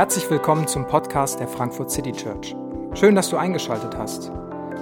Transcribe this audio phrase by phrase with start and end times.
[0.00, 2.56] Herzlich willkommen zum Podcast der Frankfurt City Church.
[2.94, 4.32] Schön, dass du eingeschaltet hast.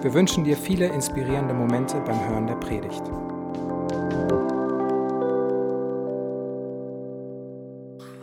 [0.00, 3.02] Wir wünschen dir viele inspirierende Momente beim Hören der Predigt.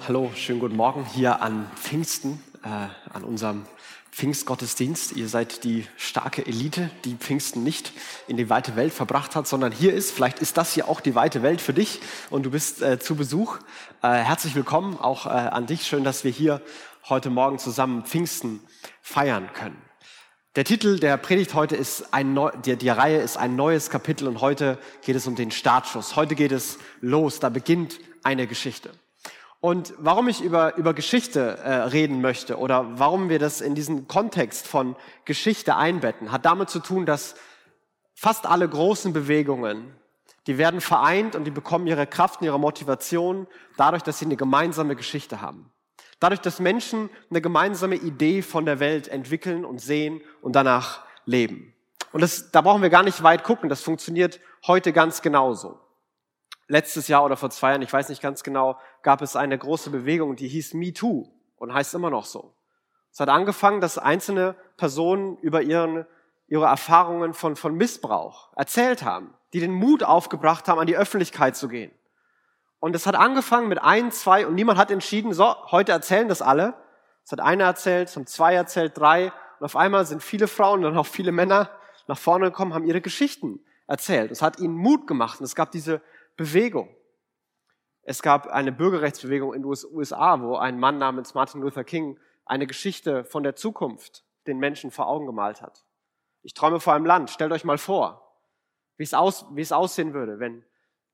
[0.07, 3.65] Hallo, schönen guten Morgen hier an Pfingsten, äh, an unserem
[4.11, 5.13] Pfingstgottesdienst.
[5.13, 7.91] Ihr seid die starke Elite, die Pfingsten nicht
[8.27, 10.11] in die weite Welt verbracht hat, sondern hier ist.
[10.11, 13.15] Vielleicht ist das hier auch die weite Welt für dich und du bist äh, zu
[13.15, 13.57] Besuch.
[14.01, 15.85] Äh, herzlich willkommen auch äh, an dich.
[15.87, 16.61] Schön, dass wir hier
[17.09, 18.61] heute Morgen zusammen Pfingsten
[19.01, 19.81] feiern können.
[20.55, 24.27] Der Titel der Predigt heute ist ein Neu die, die Reihe ist ein neues Kapitel
[24.27, 26.15] und heute geht es um den Startschuss.
[26.15, 27.41] Heute geht es los.
[27.41, 28.91] Da beginnt eine Geschichte.
[29.65, 34.07] Und warum ich über, über Geschichte äh, reden möchte oder warum wir das in diesen
[34.07, 37.33] Kontext von Geschichte einbetten, hat damit zu tun, dass
[38.13, 39.91] fast alle großen Bewegungen,
[40.45, 44.35] die werden vereint und die bekommen ihre Kraft und ihre Motivation dadurch, dass sie eine
[44.35, 45.71] gemeinsame Geschichte haben.
[46.19, 51.73] Dadurch, dass Menschen eine gemeinsame Idee von der Welt entwickeln und sehen und danach leben.
[52.11, 55.79] Und das, da brauchen wir gar nicht weit gucken, das funktioniert heute ganz genauso
[56.67, 59.89] letztes Jahr oder vor zwei Jahren, ich weiß nicht ganz genau, gab es eine große
[59.89, 61.27] Bewegung, die hieß Me Too
[61.57, 62.53] und heißt immer noch so.
[63.11, 66.05] Es hat angefangen, dass einzelne Personen über ihren,
[66.47, 71.55] ihre Erfahrungen von, von Missbrauch erzählt haben, die den Mut aufgebracht haben, an die Öffentlichkeit
[71.55, 71.91] zu gehen.
[72.79, 76.41] Und es hat angefangen mit ein, zwei und niemand hat entschieden, so, heute erzählen das
[76.41, 76.73] alle.
[77.23, 80.83] Es hat einer erzählt, es haben zwei erzählt, drei und auf einmal sind viele Frauen
[80.83, 81.69] und auch viele Männer
[82.07, 84.31] nach vorne gekommen, haben ihre Geschichten erzählt.
[84.31, 86.01] Es hat ihnen Mut gemacht und es gab diese
[86.35, 86.95] Bewegung.
[88.03, 92.67] Es gab eine Bürgerrechtsbewegung in den USA, wo ein Mann namens Martin Luther King eine
[92.67, 95.85] Geschichte von der Zukunft den Menschen vor Augen gemalt hat.
[96.43, 97.31] Ich träume vor einem Land.
[97.31, 98.37] Stellt euch mal vor,
[98.97, 100.63] wie es, aus, wie es aussehen würde, wenn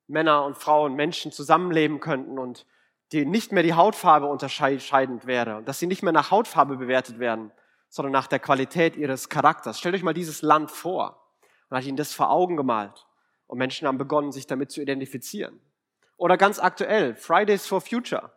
[0.08, 2.66] Männer und Frauen, Menschen zusammenleben könnten und
[3.14, 7.20] die nicht mehr die Hautfarbe unterscheidend wäre und dass sie nicht mehr nach Hautfarbe bewertet
[7.20, 7.52] werden,
[7.90, 9.80] sondern nach der Qualität ihres Charakters.
[9.80, 11.22] Stellt euch mal dieses Land vor
[11.70, 13.06] und hat ihnen das vor Augen gemalt.
[13.52, 15.60] Und Menschen haben begonnen, sich damit zu identifizieren.
[16.16, 18.32] Oder ganz aktuell, Fridays for Future.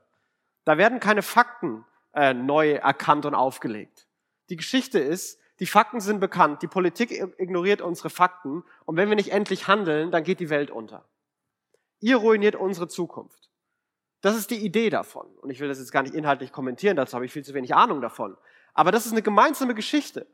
[0.65, 4.09] Da werden keine Fakten äh, neu erkannt und aufgelegt.
[4.49, 9.15] Die Geschichte ist, die Fakten sind bekannt, die Politik ignoriert unsere Fakten und wenn wir
[9.15, 11.05] nicht endlich handeln, dann geht die Welt unter.
[12.01, 13.51] Ihr ruiniert unsere Zukunft.
[14.21, 15.29] Das ist die Idee davon.
[15.43, 17.73] Und ich will das jetzt gar nicht inhaltlich kommentieren, dazu habe ich viel zu wenig
[17.73, 18.37] Ahnung davon.
[18.73, 20.27] Aber das ist eine gemeinsame Geschichte.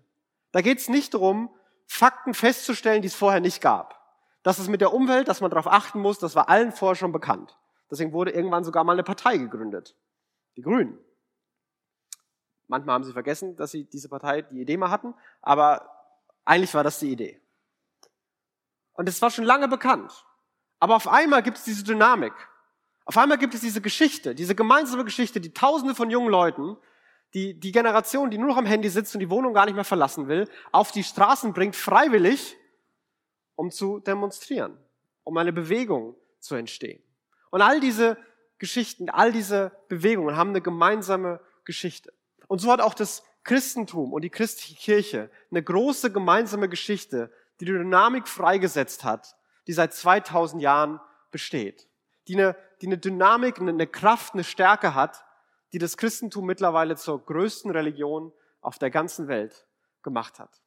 [0.53, 1.51] Da geht es nicht darum,
[1.87, 4.00] Fakten festzustellen, die es vorher nicht gab.
[4.43, 7.12] Das ist mit der Umwelt, dass man darauf achten muss, das war allen vorher schon
[7.12, 7.59] bekannt.
[7.91, 9.97] Deswegen wurde irgendwann sogar mal eine Partei gegründet.
[10.56, 10.99] Die Grünen.
[12.69, 15.91] Manchmal haben sie vergessen, dass sie diese Partei die Idee mal hatten, aber
[16.45, 17.41] eigentlich war das die Idee.
[18.93, 20.25] Und es war schon lange bekannt.
[20.78, 22.33] Aber auf einmal gibt es diese Dynamik.
[23.05, 26.77] Auf einmal gibt es diese Geschichte, diese gemeinsame Geschichte, die Tausende von jungen Leuten,
[27.34, 29.84] die, die Generation, die nur noch am Handy sitzt und die Wohnung gar nicht mehr
[29.84, 32.57] verlassen will, auf die Straßen bringt, freiwillig,
[33.60, 34.78] um zu demonstrieren,
[35.22, 37.03] um eine Bewegung zu entstehen.
[37.50, 38.16] Und all diese
[38.59, 42.10] Geschichten, all diese Bewegungen haben eine gemeinsame Geschichte.
[42.48, 47.66] Und so hat auch das Christentum und die christliche Kirche eine große gemeinsame Geschichte, die
[47.66, 50.98] die Dynamik freigesetzt hat, die seit 2000 Jahren
[51.31, 51.87] besteht.
[52.28, 55.22] Die eine, die eine Dynamik, eine Kraft, eine Stärke hat,
[55.75, 58.32] die das Christentum mittlerweile zur größten Religion
[58.62, 59.66] auf der ganzen Welt
[60.03, 60.62] gemacht hat.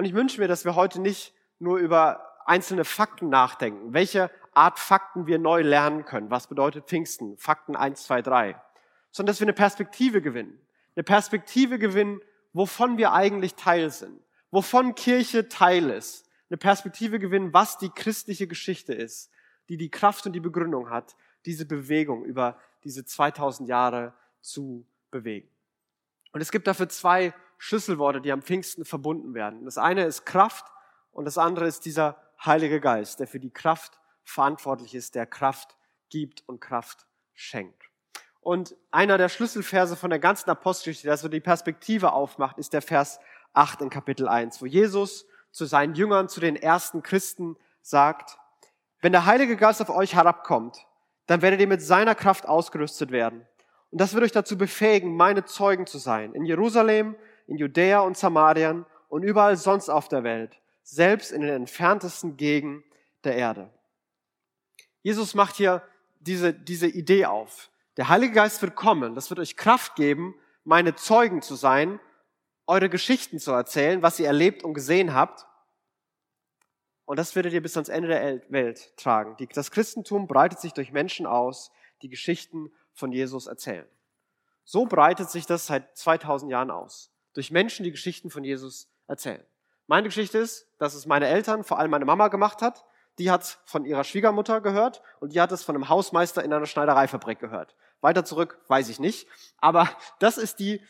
[0.00, 4.78] Und ich wünsche mir, dass wir heute nicht nur über einzelne Fakten nachdenken, welche Art
[4.78, 6.30] Fakten wir neu lernen können.
[6.30, 7.36] Was bedeutet Pfingsten?
[7.36, 8.62] Fakten 1, 2, 3.
[9.10, 10.58] Sondern dass wir eine Perspektive gewinnen.
[10.96, 12.22] Eine Perspektive gewinnen,
[12.54, 14.22] wovon wir eigentlich Teil sind.
[14.50, 16.30] Wovon Kirche Teil ist.
[16.48, 19.30] Eine Perspektive gewinnen, was die christliche Geschichte ist,
[19.68, 25.50] die die Kraft und die Begründung hat, diese Bewegung über diese 2000 Jahre zu bewegen.
[26.32, 29.66] Und es gibt dafür zwei Schlüsselworte, die am Pfingsten verbunden werden.
[29.66, 30.64] Das eine ist Kraft
[31.12, 35.76] und das andere ist dieser Heilige Geist, der für die Kraft verantwortlich ist, der Kraft
[36.08, 37.82] gibt und Kraft schenkt.
[38.40, 42.80] Und einer der Schlüsselverse von der ganzen Apostelgeschichte, der so die Perspektive aufmacht, ist der
[42.80, 43.20] Vers
[43.52, 48.38] 8 in Kapitel 1, wo Jesus zu seinen Jüngern, zu den ersten Christen sagt,
[49.02, 50.86] wenn der Heilige Geist auf euch herabkommt,
[51.26, 53.46] dann werdet ihr mit seiner Kraft ausgerüstet werden.
[53.90, 56.32] Und das wird euch dazu befähigen, meine Zeugen zu sein.
[56.32, 57.16] In Jerusalem,
[57.50, 62.84] in Judäa und Samarien und überall sonst auf der Welt, selbst in den entferntesten Gegenden
[63.24, 63.70] der Erde.
[65.02, 65.82] Jesus macht hier
[66.20, 67.70] diese, diese Idee auf.
[67.96, 71.98] Der Heilige Geist wird kommen, das wird euch Kraft geben, meine Zeugen zu sein,
[72.68, 75.44] eure Geschichten zu erzählen, was ihr erlebt und gesehen habt.
[77.04, 79.36] Und das werdet ihr bis ans Ende der Welt tragen.
[79.54, 83.88] Das Christentum breitet sich durch Menschen aus, die Geschichten von Jesus erzählen.
[84.62, 87.10] So breitet sich das seit 2000 Jahren aus.
[87.34, 89.44] Durch Menschen, die Geschichten von Jesus erzählen.
[89.86, 92.84] Meine Geschichte ist, dass es meine Eltern, vor allem meine Mama gemacht hat.
[93.18, 96.66] Die hat von ihrer Schwiegermutter gehört und die hat es von einem Hausmeister in einer
[96.66, 97.74] Schneidereifabrik gehört.
[98.00, 99.26] Weiter zurück weiß ich nicht.
[99.58, 99.88] Aber
[100.18, 100.80] das ist die,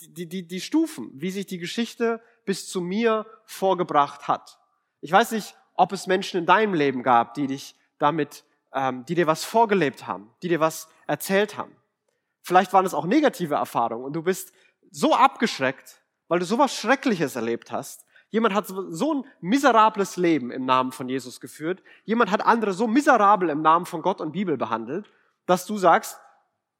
[0.00, 4.58] die, die, die Stufen, wie sich die Geschichte bis zu mir vorgebracht hat.
[5.00, 9.14] Ich weiß nicht, ob es Menschen in deinem Leben gab, die dich damit, ähm, die
[9.14, 11.76] dir was vorgelebt haben, die dir was erzählt haben.
[12.42, 14.52] Vielleicht waren es auch negative Erfahrungen und du bist
[14.90, 18.04] so abgeschreckt, weil du sowas Schreckliches erlebt hast.
[18.30, 21.82] Jemand hat so ein miserables Leben im Namen von Jesus geführt.
[22.04, 25.10] Jemand hat andere so miserabel im Namen von Gott und Bibel behandelt,
[25.46, 26.18] dass du sagst,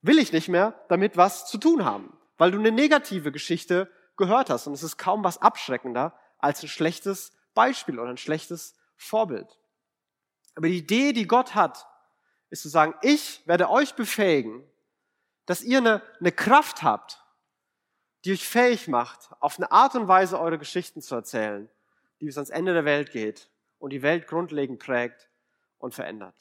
[0.03, 4.51] will ich nicht mehr damit was zu tun haben, weil du eine negative Geschichte gehört
[4.51, 4.67] hast.
[4.67, 9.59] Und es ist kaum was abschreckender als ein schlechtes Beispiel oder ein schlechtes Vorbild.
[10.57, 11.87] Aber die Idee, die Gott hat,
[12.51, 14.65] ist zu sagen, ich werde euch befähigen,
[15.47, 17.23] dass ihr eine, eine Kraft habt,
[18.27, 21.71] die euch fähig macht, auf eine Art und Weise eure Geschichten zu erzählen,
[22.21, 25.31] die bis ans Ende der Welt geht und die Welt grundlegend prägt
[25.79, 26.35] und verändert.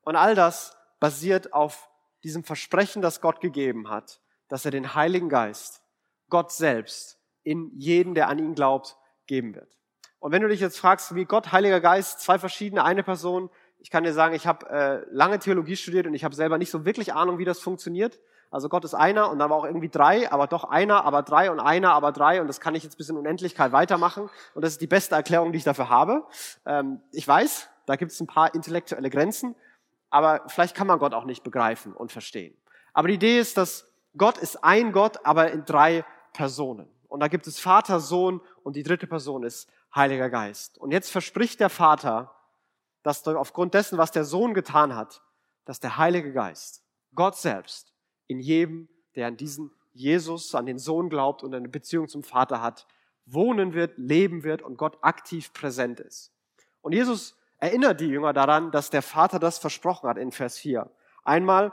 [0.00, 1.90] Und all das basiert auf
[2.24, 5.82] diesem Versprechen, das Gott gegeben hat, dass er den Heiligen Geist,
[6.30, 9.78] Gott selbst, in jeden, der an ihn glaubt, geben wird.
[10.18, 13.50] Und wenn du dich jetzt fragst, wie Gott, Heiliger Geist, zwei verschiedene, eine Person,
[13.80, 16.70] ich kann dir sagen, ich habe äh, lange Theologie studiert und ich habe selber nicht
[16.70, 18.18] so wirklich Ahnung, wie das funktioniert.
[18.50, 21.50] Also Gott ist einer und dann war auch irgendwie drei, aber doch einer, aber drei
[21.52, 24.72] und einer, aber drei und das kann ich jetzt bis in Unendlichkeit weitermachen und das
[24.72, 26.24] ist die beste Erklärung, die ich dafür habe.
[26.66, 29.54] Ähm, ich weiß, da gibt es ein paar intellektuelle Grenzen,
[30.10, 32.56] aber vielleicht kann man Gott auch nicht begreifen und verstehen.
[32.92, 33.86] Aber die Idee ist, dass
[34.16, 36.88] Gott ist ein Gott, aber in drei Personen.
[37.08, 40.78] Und da gibt es Vater, Sohn und die dritte Person ist Heiliger Geist.
[40.78, 42.34] Und jetzt verspricht der Vater,
[43.02, 45.22] dass aufgrund dessen, was der Sohn getan hat,
[45.64, 46.82] dass der Heilige Geist,
[47.14, 47.89] Gott selbst,
[48.30, 52.62] in jedem, der an diesen Jesus, an den Sohn glaubt und eine Beziehung zum Vater
[52.62, 52.86] hat,
[53.26, 56.32] wohnen wird, leben wird und Gott aktiv präsent ist.
[56.80, 60.88] Und Jesus erinnert die Jünger daran, dass der Vater das versprochen hat in Vers 4.
[61.24, 61.72] Einmal,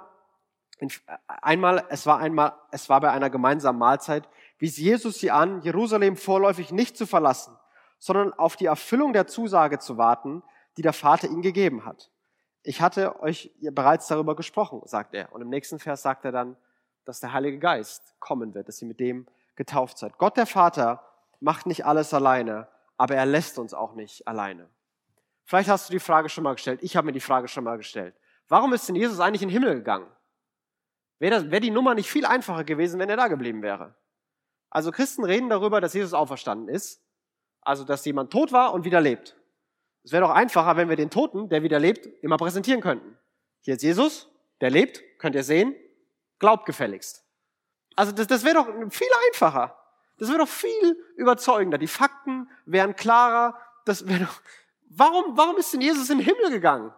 [1.28, 4.28] einmal, es war einmal, es war bei einer gemeinsamen Mahlzeit,
[4.58, 7.56] wies Jesus sie an, Jerusalem vorläufig nicht zu verlassen,
[8.00, 10.42] sondern auf die Erfüllung der Zusage zu warten,
[10.76, 12.10] die der Vater ihnen gegeben hat.
[12.68, 15.32] Ich hatte euch bereits darüber gesprochen, sagt er.
[15.32, 16.58] Und im nächsten Vers sagt er dann,
[17.06, 19.26] dass der Heilige Geist kommen wird, dass ihr mit dem
[19.56, 20.18] getauft seid.
[20.18, 21.02] Gott der Vater
[21.40, 22.68] macht nicht alles alleine,
[22.98, 24.68] aber er lässt uns auch nicht alleine.
[25.46, 26.82] Vielleicht hast du die Frage schon mal gestellt.
[26.84, 28.14] Ich habe mir die Frage schon mal gestellt.
[28.50, 30.12] Warum ist denn Jesus eigentlich in den Himmel gegangen?
[31.20, 33.96] Wäre wär die Nummer nicht viel einfacher gewesen, wenn er da geblieben wäre?
[34.70, 37.02] Also Christen reden darüber, dass Jesus auferstanden ist.
[37.62, 39.38] Also, dass jemand tot war und wieder lebt.
[40.08, 43.18] Es wäre doch einfacher, wenn wir den Toten, der wieder lebt, immer präsentieren könnten.
[43.60, 44.30] Hier ist Jesus,
[44.62, 45.76] der lebt, könnt ihr sehen,
[46.40, 47.26] glaubt gefälligst.
[47.98, 49.78] Also das, das wäre doch viel einfacher.
[50.18, 51.78] Das wäre doch viel überzeugender.
[51.78, 53.60] Die Fakten wären klarer.
[53.84, 54.42] Das wäre doch,
[54.88, 56.94] warum, warum ist denn Jesus in den Himmel gegangen?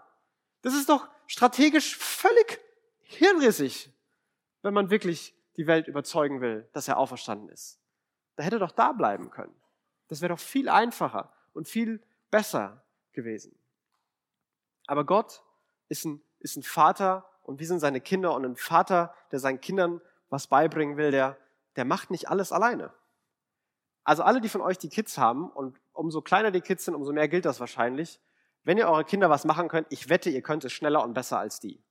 [0.62, 2.60] Das ist doch strategisch völlig
[3.02, 3.92] hirnrissig,
[4.62, 7.80] wenn man wirklich die Welt überzeugen will, dass er auferstanden ist.
[8.36, 9.60] Da hätte er doch da bleiben können.
[10.10, 12.84] Das wäre doch viel einfacher und viel besser
[13.14, 13.58] gewesen.
[14.88, 15.44] Aber Gott
[15.88, 19.62] ist ein, ist ein Vater und wir sind seine Kinder und ein Vater, der seinen
[19.62, 21.38] Kindern was beibringen will, der,
[21.76, 22.94] der macht nicht alles alleine.
[24.04, 27.12] Also alle, die von euch die Kids haben und umso kleiner die Kids sind, umso
[27.12, 28.20] mehr gilt das wahrscheinlich.
[28.64, 31.40] Wenn ihr eure Kinder was machen könnt, ich wette, ihr könnt es schneller und besser
[31.40, 31.84] als die.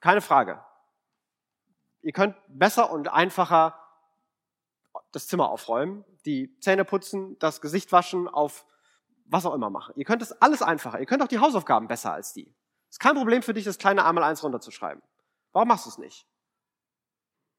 [0.00, 0.64] Keine Frage.
[2.02, 3.78] Ihr könnt besser und einfacher
[5.12, 8.66] das Zimmer aufräumen, die Zähne putzen, das Gesicht waschen, auf
[9.24, 9.94] was auch immer machen.
[9.96, 11.00] Ihr könnt es alles einfacher.
[11.00, 12.52] Ihr könnt auch die Hausaufgaben besser als die.
[12.90, 15.02] Ist kein Problem für dich, das kleine einmal eins runterzuschreiben.
[15.52, 16.26] Warum machst du es nicht?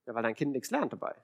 [0.06, 1.16] Ja, weil dein Kind nichts lernt dabei.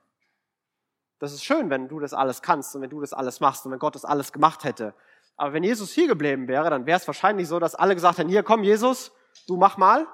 [1.18, 3.72] Das ist schön, wenn du das alles kannst und wenn du das alles machst und
[3.72, 4.94] wenn Gott das alles gemacht hätte.
[5.36, 8.28] Aber wenn Jesus hier geblieben wäre, dann wäre es wahrscheinlich so, dass alle gesagt hätten,
[8.28, 9.12] hier komm Jesus,
[9.46, 10.06] du mach mal.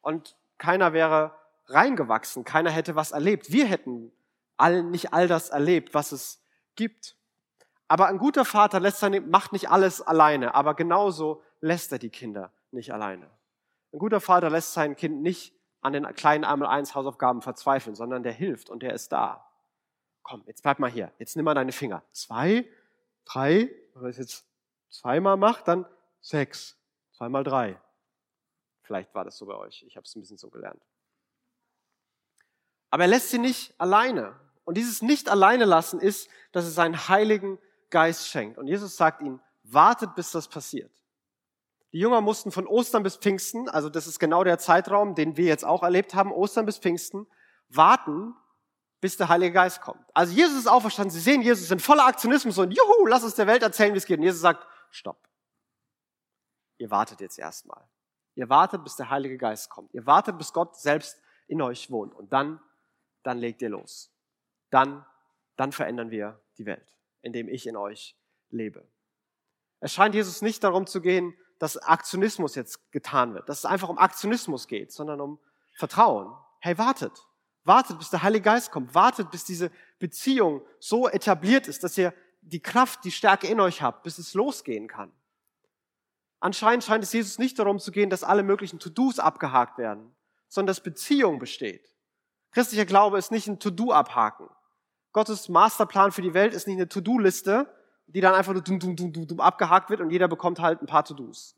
[0.00, 3.52] Und keiner wäre reingewachsen, keiner hätte was erlebt.
[3.52, 4.12] Wir hätten
[4.56, 6.42] all, nicht all das erlebt, was es
[6.74, 7.16] gibt.
[7.90, 12.08] Aber ein guter Vater lässt seine, macht nicht alles alleine, aber genauso lässt er die
[12.08, 13.28] Kinder nicht alleine.
[13.92, 18.22] Ein guter Vater lässt sein Kind nicht an den kleinen einmal eins Hausaufgaben verzweifeln, sondern
[18.22, 19.44] der hilft und der ist da.
[20.22, 21.10] Komm, jetzt bleib mal hier.
[21.18, 22.04] Jetzt nimm mal deine Finger.
[22.12, 22.64] Zwei,
[23.24, 24.46] drei, wenn man es jetzt
[24.88, 25.84] zweimal macht, dann
[26.20, 26.78] sechs.
[27.10, 27.76] Zweimal drei.
[28.82, 29.82] Vielleicht war das so bei euch.
[29.82, 30.80] Ich habe es ein bisschen so gelernt.
[32.90, 34.38] Aber er lässt sie nicht alleine.
[34.62, 37.58] Und dieses nicht alleine lassen ist, dass er seinen Heiligen
[37.90, 38.58] Geist schenkt.
[38.58, 40.92] Und Jesus sagt ihnen, wartet, bis das passiert.
[41.92, 45.46] Die Jünger mussten von Ostern bis Pfingsten, also das ist genau der Zeitraum, den wir
[45.46, 47.26] jetzt auch erlebt haben, Ostern bis Pfingsten,
[47.68, 48.34] warten,
[49.00, 50.04] bis der Heilige Geist kommt.
[50.14, 53.46] Also Jesus ist auferstanden, sie sehen Jesus in voller Aktionismus und juhu, lass uns der
[53.46, 54.18] Welt erzählen, wie es geht.
[54.18, 55.28] Und Jesus sagt, stopp.
[56.78, 57.82] Ihr wartet jetzt erstmal.
[58.34, 59.92] Ihr wartet, bis der Heilige Geist kommt.
[59.92, 62.14] Ihr wartet, bis Gott selbst in euch wohnt.
[62.14, 62.60] Und dann,
[63.22, 64.12] dann legt ihr los.
[64.70, 65.04] Dann,
[65.56, 68.16] dann verändern wir die Welt, indem ich in euch
[68.50, 68.86] lebe.
[69.80, 73.88] Es scheint Jesus nicht darum zu gehen, dass Aktionismus jetzt getan wird, dass es einfach
[73.88, 75.38] um Aktionismus geht, sondern um
[75.74, 76.34] Vertrauen.
[76.60, 77.26] Hey, wartet.
[77.64, 78.94] Wartet, bis der Heilige Geist kommt.
[78.94, 83.82] Wartet, bis diese Beziehung so etabliert ist, dass ihr die Kraft, die Stärke in euch
[83.82, 85.12] habt, bis es losgehen kann.
[86.40, 90.14] Anscheinend scheint es Jesus nicht darum zu gehen, dass alle möglichen To-Dos abgehakt werden,
[90.48, 91.94] sondern dass Beziehung besteht.
[92.52, 94.48] Christlicher Glaube ist nicht ein To-Do abhaken.
[95.12, 97.66] Gottes Masterplan für die Welt ist nicht eine To-Do-Liste,
[98.06, 100.86] die dann einfach nur dum, dum, dum, dum, abgehakt wird und jeder bekommt halt ein
[100.86, 101.56] paar To-Dos.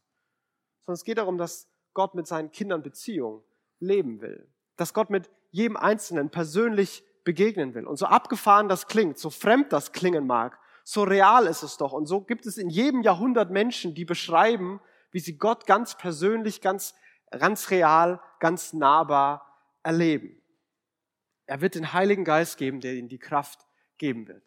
[0.85, 3.42] Sondern es geht darum, dass Gott mit seinen Kindern Beziehung
[3.78, 4.49] leben will.
[4.76, 7.87] Dass Gott mit jedem Einzelnen persönlich begegnen will.
[7.87, 11.92] Und so abgefahren das klingt, so fremd das klingen mag, so real ist es doch.
[11.92, 14.80] Und so gibt es in jedem Jahrhundert Menschen, die beschreiben,
[15.12, 16.94] wie sie Gott ganz persönlich, ganz,
[17.30, 19.47] ganz real, ganz nahbar
[19.82, 20.41] erleben.
[21.46, 23.66] Er wird den Heiligen Geist geben, der ihnen die Kraft
[23.99, 24.42] geben wird.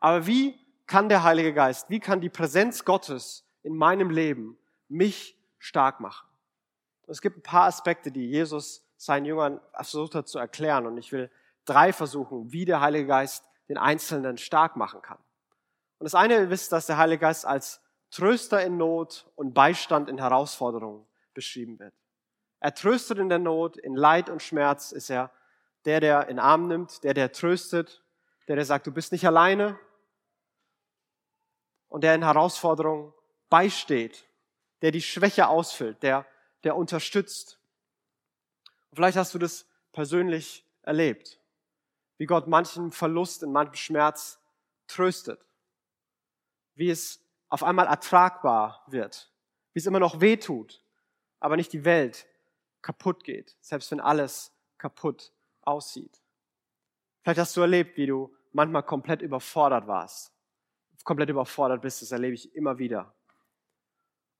[0.00, 5.38] Aber wie kann der Heilige Geist, wie kann die Präsenz Gottes in meinem Leben mich
[5.58, 6.28] stark machen?
[7.06, 10.86] Es gibt ein paar Aspekte, die Jesus seinen Jüngern versucht hat zu erklären.
[10.86, 11.30] Und ich will
[11.64, 15.18] drei versuchen, wie der Heilige Geist den Einzelnen stark machen kann.
[15.98, 20.18] Und das eine ist, dass der Heilige Geist als Tröster in Not und Beistand in
[20.18, 21.94] Herausforderungen beschrieben wird.
[22.60, 25.30] Er tröstet in der Not, in Leid und Schmerz ist er
[25.84, 28.02] der, der in Arm nimmt, der, der tröstet,
[28.48, 29.78] der, der sagt, du bist nicht alleine,
[31.94, 33.12] und der in Herausforderungen
[33.48, 34.28] beisteht,
[34.82, 36.26] der die Schwäche ausfüllt, der,
[36.64, 37.60] der unterstützt.
[38.90, 41.38] Und vielleicht hast du das persönlich erlebt,
[42.18, 44.40] wie Gott manchen Verlust, in manchem Schmerz
[44.88, 45.40] tröstet,
[46.74, 49.30] wie es auf einmal ertragbar wird,
[49.72, 50.82] wie es immer noch weh tut,
[51.38, 52.26] aber nicht die Welt
[52.82, 55.32] kaputt geht, selbst wenn alles kaputt
[55.66, 56.22] aussieht.
[57.22, 60.34] Vielleicht hast du erlebt, wie du manchmal komplett überfordert warst
[61.04, 63.14] komplett überfordert bist, das erlebe ich immer wieder.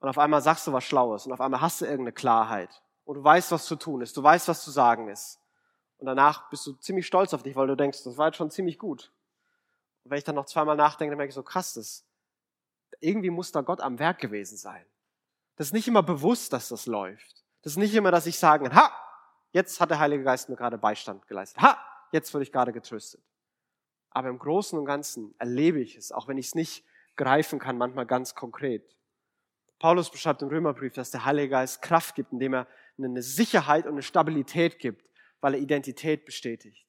[0.01, 3.17] Und auf einmal sagst du was Schlaues und auf einmal hast du irgendeine Klarheit und
[3.17, 5.41] du weißt, was zu tun ist, du weißt, was zu sagen ist.
[5.99, 8.51] Und danach bist du ziemlich stolz auf dich, weil du denkst, das war jetzt schon
[8.51, 9.13] ziemlich gut.
[10.03, 12.05] Und wenn ich dann noch zweimal nachdenke, dann merke ich so, krass, das,
[13.01, 14.85] irgendwie muss da Gott am Werk gewesen sein.
[15.57, 17.45] Das ist nicht immer bewusst, dass das läuft.
[17.63, 18.93] Das ist nicht immer, dass ich sage, ha,
[19.55, 21.63] jetzt hat der Heilige Geist mir gerade Beistand geleistet.
[21.63, 21.79] Ha,
[22.13, 23.23] jetzt wurde ich gerade getröstet.
[24.11, 26.85] Aber im Großen und Ganzen erlebe ich es, auch wenn ich es nicht
[27.17, 28.97] greifen kann, manchmal ganz konkret.
[29.79, 32.69] Paulus beschreibt im Römerbrief, dass der Heilige Geist Kraft gibt, indem er
[32.99, 35.09] eine Sicherheit und eine Stabilität gibt,
[35.41, 36.87] weil er Identität bestätigt.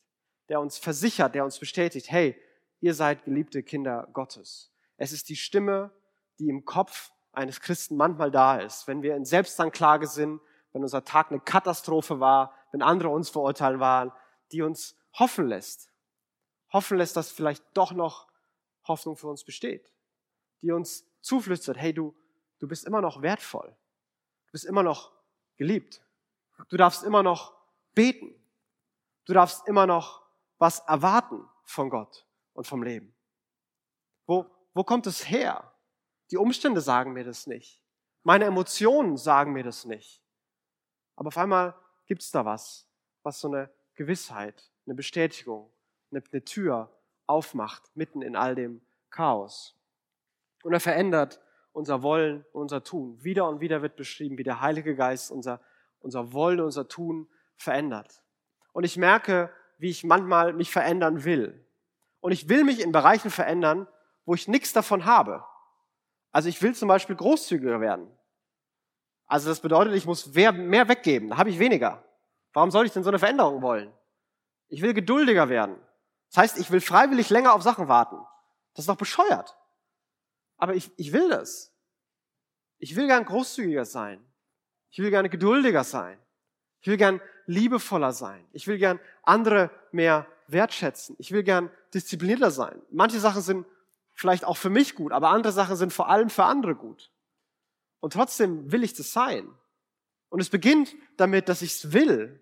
[0.49, 2.39] Der uns versichert, der uns bestätigt, hey,
[2.79, 4.71] ihr seid geliebte Kinder Gottes.
[4.97, 5.91] Es ist die Stimme,
[6.39, 10.39] die im Kopf eines Christen manchmal da ist, wenn wir in Selbstanklage sind,
[10.75, 14.11] wenn unser Tag eine Katastrophe war, wenn andere uns verurteilen waren,
[14.51, 15.89] die uns hoffen lässt,
[16.73, 18.27] hoffen lässt, dass vielleicht doch noch
[18.85, 19.93] Hoffnung für uns besteht,
[20.61, 22.13] die uns zuflüstert, hey du,
[22.59, 25.13] du bist immer noch wertvoll, du bist immer noch
[25.55, 26.01] geliebt,
[26.67, 27.55] du darfst immer noch
[27.93, 28.35] beten,
[29.23, 30.23] du darfst immer noch
[30.57, 33.15] was erwarten von Gott und vom Leben.
[34.25, 35.71] Wo, wo kommt es her?
[36.31, 37.81] Die Umstände sagen mir das nicht.
[38.23, 40.24] Meine Emotionen sagen mir das nicht.
[41.15, 42.87] Aber auf einmal gibt es da was,
[43.23, 45.71] was so eine Gewissheit, eine Bestätigung,
[46.11, 46.91] eine, eine Tür
[47.27, 49.75] aufmacht, mitten in all dem Chaos.
[50.63, 51.39] Und er verändert
[51.71, 53.23] unser Wollen und unser Tun.
[53.23, 55.61] Wieder und wieder wird beschrieben, wie der Heilige Geist unser,
[55.99, 58.23] unser Wollen, unser Tun verändert.
[58.73, 61.65] Und ich merke, wie ich manchmal mich verändern will.
[62.19, 63.87] Und ich will mich in Bereichen verändern,
[64.25, 65.43] wo ich nichts davon habe.
[66.31, 68.09] Also ich will zum Beispiel großzügiger werden.
[69.27, 71.29] Also das bedeutet, ich muss mehr weggeben.
[71.29, 72.03] Da habe ich weniger.
[72.53, 73.91] Warum soll ich denn so eine Veränderung wollen?
[74.67, 75.77] Ich will geduldiger werden.
[76.29, 78.17] Das heißt, ich will freiwillig länger auf Sachen warten.
[78.73, 79.55] Das ist doch bescheuert.
[80.57, 81.73] Aber ich, ich will das.
[82.77, 84.23] Ich will gern großzügiger sein.
[84.89, 86.17] Ich will gerne geduldiger sein.
[86.81, 88.45] Ich will gern liebevoller sein.
[88.51, 91.15] Ich will gern andere mehr wertschätzen.
[91.19, 92.81] Ich will gern disziplinierter sein.
[92.91, 93.65] Manche Sachen sind
[94.13, 97.11] vielleicht auch für mich gut, aber andere Sachen sind vor allem für andere gut.
[97.99, 99.47] Und trotzdem will ich das sein.
[100.29, 102.41] Und es beginnt damit, dass ich es will.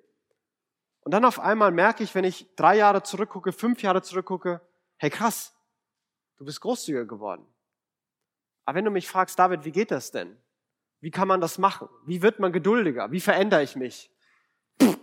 [1.01, 4.62] Und dann auf einmal merke ich, wenn ich drei Jahre zurückgucke, fünf Jahre zurückgucke,
[4.98, 5.53] hey krass,
[6.38, 7.45] du bist großzügiger geworden.
[8.65, 10.38] Aber wenn du mich fragst, David, wie geht das denn?
[11.01, 11.89] Wie kann man das machen?
[12.05, 13.12] Wie wird man geduldiger?
[13.12, 14.10] Wie verändere ich mich?
[14.81, 14.98] Pff,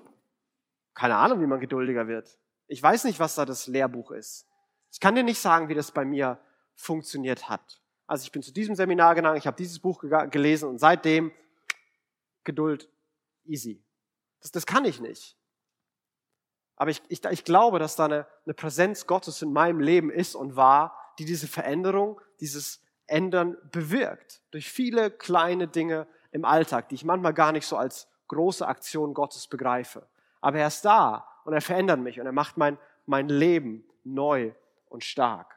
[0.94, 2.38] keine Ahnung, wie man geduldiger wird.
[2.66, 4.48] Ich weiß nicht, was da das Lehrbuch ist.
[4.90, 6.40] Ich kann dir nicht sagen, wie das bei mir
[6.74, 7.82] funktioniert hat.
[8.10, 11.30] Also ich bin zu diesem Seminar gegangen, ich habe dieses Buch gelesen und seitdem
[12.42, 12.90] Geduld
[13.44, 13.84] easy.
[14.40, 15.36] Das, das kann ich nicht.
[16.74, 20.34] Aber ich, ich, ich glaube, dass da eine, eine Präsenz Gottes in meinem Leben ist
[20.34, 24.42] und war, die diese Veränderung, dieses Ändern bewirkt.
[24.50, 29.14] Durch viele kleine Dinge im Alltag, die ich manchmal gar nicht so als große Aktion
[29.14, 30.08] Gottes begreife.
[30.40, 32.76] Aber er ist da und er verändert mich und er macht mein,
[33.06, 34.52] mein Leben neu
[34.88, 35.54] und stark.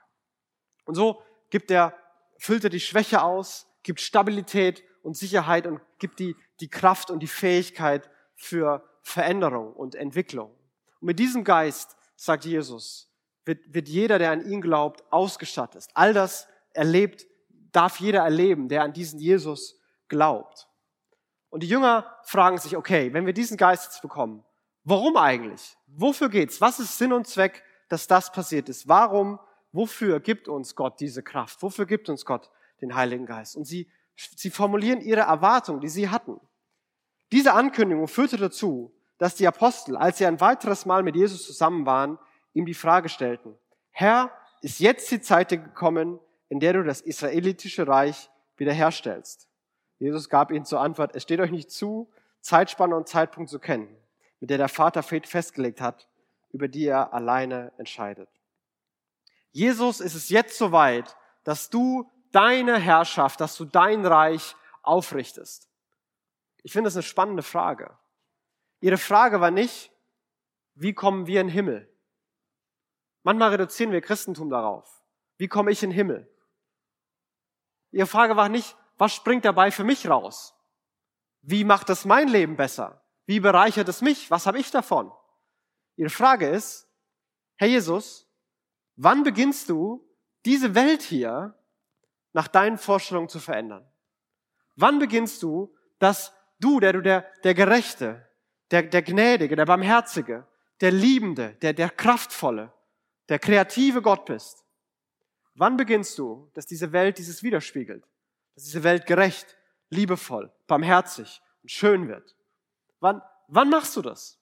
[0.86, 1.98] Und so gibt er,
[2.44, 7.22] füllt er die Schwäche aus, gibt Stabilität und Sicherheit und gibt die, die Kraft und
[7.22, 10.52] die Fähigkeit für Veränderung und Entwicklung.
[11.00, 13.10] Und mit diesem Geist, sagt Jesus,
[13.46, 15.86] wird, wird jeder, der an ihn glaubt, ausgestattet.
[15.94, 17.26] All das erlebt,
[17.72, 20.68] darf jeder erleben, der an diesen Jesus glaubt.
[21.50, 24.44] Und die Jünger fragen sich, okay, wenn wir diesen Geist jetzt bekommen,
[24.84, 25.78] warum eigentlich?
[25.88, 26.60] Wofür geht's?
[26.60, 28.90] Was ist Sinn und Zweck, dass das passiert ist?
[28.90, 29.40] Warum,
[29.74, 31.62] wofür gibt uns Gott diese Kraft?
[31.62, 32.50] Wofür gibt uns Gott
[32.82, 33.58] den Heiligen Geist?
[33.58, 36.40] Und sie, sie formulieren ihre Erwartungen, die sie hatten.
[37.32, 41.86] Diese Ankündigung führte dazu, dass die Apostel, als sie ein weiteres Mal mit Jesus zusammen
[41.86, 42.18] waren,
[42.54, 43.58] ihm die Frage stellten,
[43.90, 49.50] Herr, ist jetzt die Zeit gekommen, in der du das israelitische Reich wiederherstellst?
[50.00, 52.12] Jesus gab ihnen zur Antwort, es steht euch nicht zu,
[52.42, 53.88] Zeitspanne und Zeitpunkt zu kennen,
[54.40, 56.08] mit der der Vater festgelegt hat,
[56.52, 58.30] über die er alleine entscheidet.
[59.54, 65.70] Jesus ist es jetzt soweit, dass du deine Herrschaft, dass du dein Reich aufrichtest.
[66.64, 67.98] Ich finde das eine spannende Frage.
[68.82, 69.92] Ihre Frage war nicht,
[70.74, 71.90] wie kommen wir in den Himmel?
[73.22, 75.04] Manchmal reduzieren wir Christentum darauf.
[75.38, 76.30] Wie komme ich in den Himmel?
[77.92, 80.56] Ihre Frage war nicht, was springt dabei für mich raus?
[81.42, 83.04] Wie macht das mein Leben besser?
[83.26, 84.32] Wie bereichert es mich?
[84.32, 85.12] Was habe ich davon?
[85.96, 86.88] Ihre Frage ist,
[87.56, 88.23] Herr Jesus,
[88.96, 90.08] wann beginnst du,
[90.46, 91.56] diese Welt hier
[92.34, 93.86] nach deinen Vorstellungen zu verändern?
[94.76, 98.26] Wann beginnst du, dass Du, der du der, der Gerechte,
[98.72, 100.48] der, der Gnädige, der Barmherzige,
[100.80, 102.72] der Liebende, der, der Kraftvolle,
[103.28, 104.64] der kreative Gott bist.
[105.56, 108.08] Wann beginnst du, dass diese Welt dieses widerspiegelt?
[108.56, 109.58] Dass diese Welt gerecht,
[109.90, 112.34] liebevoll, barmherzig und schön wird?
[113.02, 114.40] Wann, wann machst du das?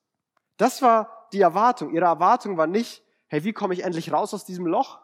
[0.58, 1.92] Das war die Erwartung.
[1.92, 5.00] Ihre Erwartung war nicht, hey, wie komme ich endlich raus aus diesem Loch?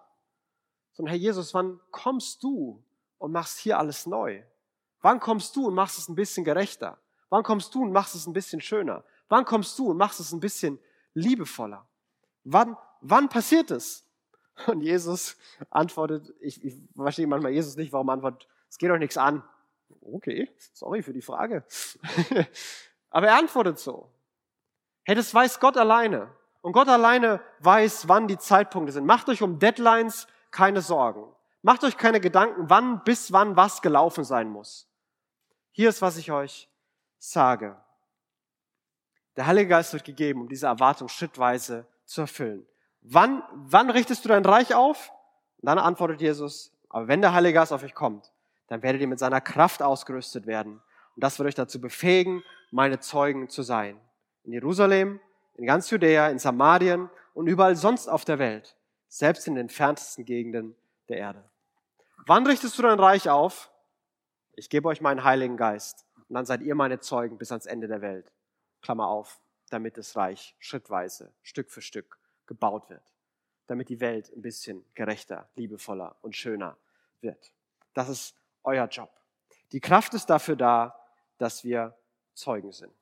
[0.92, 2.84] Sondern, Herr Jesus, wann kommst du
[3.20, 4.44] und machst hier alles neu?
[5.02, 7.00] Wann kommst du und machst es ein bisschen gerechter?
[7.30, 9.06] Wann kommst du und machst es ein bisschen schöner?
[9.30, 10.78] Wann kommst du und machst es ein bisschen
[11.14, 11.88] liebevoller?
[12.44, 14.06] Wann, wann passiert es?
[14.66, 15.38] Und Jesus
[15.70, 19.42] antwortet, ich, ich verstehe manchmal Jesus nicht, warum antwortet, es geht euch nichts an.
[20.02, 21.64] Okay, sorry für die Frage.
[23.10, 24.12] Aber er antwortet so.
[25.06, 26.36] Hey, das weiß Gott alleine.
[26.68, 29.06] Und Gott alleine weiß, wann die Zeitpunkte sind.
[29.06, 31.34] Macht euch um Deadlines keine Sorgen.
[31.62, 34.86] Macht euch keine Gedanken, wann bis wann was gelaufen sein muss.
[35.72, 36.70] Hier ist, was ich euch
[37.20, 37.78] sage.
[39.38, 42.68] Der Heilige Geist wird gegeben, um diese Erwartung schrittweise zu erfüllen.
[43.00, 45.14] Wann, wann richtest du dein Reich auf?
[45.62, 48.34] Und dann antwortet Jesus, aber wenn der Heilige Geist auf euch kommt,
[48.68, 50.82] dann werdet ihr mit seiner Kraft ausgerüstet werden.
[51.16, 53.98] Und das wird euch dazu befähigen, meine Zeugen zu sein.
[54.44, 55.22] In Jerusalem,
[55.58, 58.76] in ganz Judäa, in Samarien und überall sonst auf der Welt,
[59.08, 60.76] selbst in den entferntesten Gegenden
[61.10, 61.44] der Erde.
[62.26, 63.72] Wann richtest du dein Reich auf?
[64.54, 67.88] Ich gebe euch meinen Heiligen Geist und dann seid ihr meine Zeugen bis ans Ende
[67.88, 68.32] der Welt.
[68.82, 69.40] Klammer auf,
[69.70, 73.04] damit das Reich schrittweise, Stück für Stück gebaut wird.
[73.68, 76.78] Damit die Welt ein bisschen gerechter, liebevoller und schöner
[77.22, 77.52] wird.
[77.94, 79.10] Das ist euer Job.
[79.72, 81.00] Die Kraft ist dafür da,
[81.38, 81.96] dass wir
[82.34, 82.94] Zeugen sind.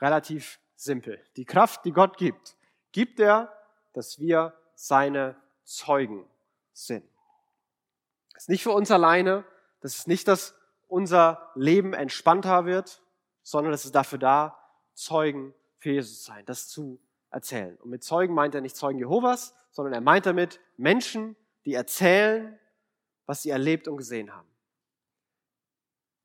[0.00, 1.22] Relativ simpel.
[1.36, 2.56] Die Kraft, die Gott gibt,
[2.92, 3.52] gibt er,
[3.92, 6.28] dass wir seine Zeugen
[6.72, 7.04] sind.
[8.32, 9.44] Das ist nicht für uns alleine.
[9.80, 10.54] Das ist nicht das
[10.86, 13.02] unser Leben entspannter wird,
[13.42, 14.58] sondern es ist dafür da,
[14.94, 17.76] Zeugen für Jesus zu sein, das zu erzählen.
[17.78, 22.58] Und mit Zeugen meint er nicht Zeugen Jehovas, sondern er meint damit Menschen, die erzählen,
[23.26, 24.48] was sie erlebt und gesehen haben.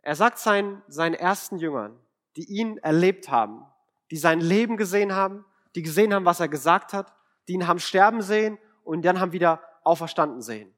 [0.02, 2.00] Er sagt seinen, seinen ersten Jüngern,
[2.36, 3.66] die ihn erlebt haben,
[4.14, 7.12] die sein Leben gesehen haben, die gesehen haben, was er gesagt hat,
[7.48, 10.72] die ihn haben sterben sehen und dann haben wieder auferstanden sehen.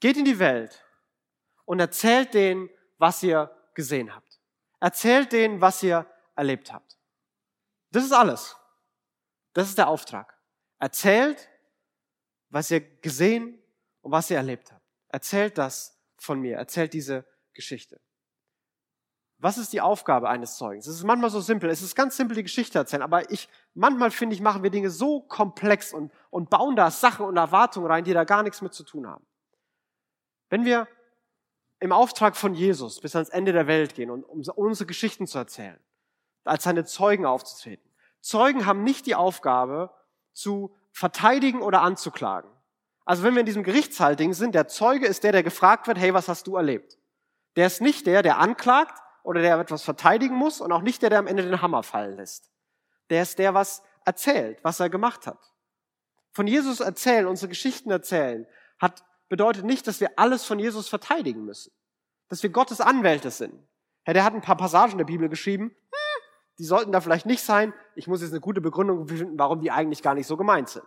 [0.00, 0.84] Geht in die Welt
[1.64, 4.40] und erzählt denen, was ihr gesehen habt.
[4.80, 6.98] Erzählt denen, was ihr erlebt habt.
[7.92, 8.56] Das ist alles.
[9.52, 10.36] Das ist der Auftrag.
[10.80, 11.48] Erzählt,
[12.48, 13.62] was ihr gesehen
[14.00, 14.84] und was ihr erlebt habt.
[15.06, 16.56] Erzählt das von mir.
[16.56, 18.00] Erzählt diese Geschichte.
[19.40, 20.86] Was ist die Aufgabe eines Zeugens?
[20.86, 21.70] Es ist manchmal so simpel.
[21.70, 23.02] Es ist ganz simpel, die Geschichte erzählen.
[23.02, 27.24] Aber ich, manchmal finde ich, machen wir Dinge so komplex und, und bauen da Sachen
[27.24, 29.24] und Erwartungen rein, die da gar nichts mit zu tun haben.
[30.50, 30.88] Wenn wir
[31.80, 35.38] im Auftrag von Jesus bis ans Ende der Welt gehen und um unsere Geschichten zu
[35.38, 35.78] erzählen,
[36.44, 37.88] als seine Zeugen aufzutreten.
[38.20, 39.90] Zeugen haben nicht die Aufgabe,
[40.32, 42.50] zu verteidigen oder anzuklagen.
[43.04, 46.14] Also wenn wir in diesem Gerichtssaal-Ding sind, der Zeuge ist der, der gefragt wird, hey,
[46.14, 46.98] was hast du erlebt?
[47.56, 51.10] Der ist nicht der, der anklagt, oder der etwas verteidigen muss und auch nicht der,
[51.10, 52.50] der am Ende den Hammer fallen lässt.
[53.10, 55.38] Der ist der, was erzählt, was er gemacht hat.
[56.32, 58.46] Von Jesus erzählen, unsere Geschichten erzählen,
[58.78, 61.74] hat, bedeutet nicht, dass wir alles von Jesus verteidigen müssen.
[62.30, 63.52] Dass wir Gottes Anwälte sind.
[64.06, 66.22] Ja, der hat ein paar Passagen der Bibel geschrieben, hm,
[66.58, 67.74] die sollten da vielleicht nicht sein.
[67.96, 70.86] Ich muss jetzt eine gute Begründung finden, warum die eigentlich gar nicht so gemeint sind.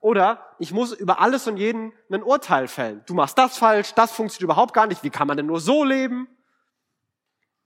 [0.00, 3.04] Oder ich muss über alles und jeden ein Urteil fällen.
[3.06, 5.04] Du machst das falsch, das funktioniert überhaupt gar nicht.
[5.04, 6.26] Wie kann man denn nur so leben?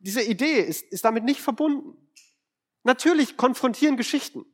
[0.04, 1.96] Diese Idee ist, ist damit nicht verbunden.
[2.82, 4.44] Natürlich konfrontieren Geschichten,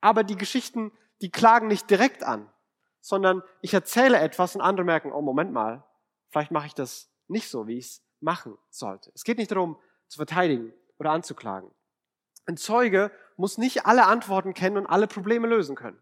[0.00, 2.48] aber die Geschichten, die klagen nicht direkt an,
[3.00, 5.84] sondern ich erzähle etwas und andere merken, oh Moment mal,
[6.30, 9.10] vielleicht mache ich das nicht so, wie ich es machen sollte.
[9.14, 11.70] Es geht nicht darum, zu verteidigen oder anzuklagen.
[12.46, 15.98] Ein Zeuge muss nicht alle Antworten kennen und alle Probleme lösen können.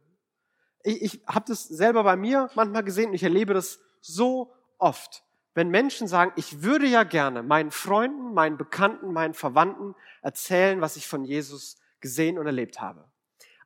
[0.83, 5.24] Ich, ich habe das selber bei mir manchmal gesehen und ich erlebe das so oft
[5.59, 10.94] wenn Menschen sagen, ich würde ja gerne meinen Freunden, meinen Bekannten, meinen Verwandten erzählen, was
[10.94, 13.11] ich von Jesus gesehen und erlebt habe.